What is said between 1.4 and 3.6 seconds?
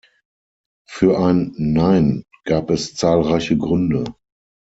"Nein" gab es zahlreiche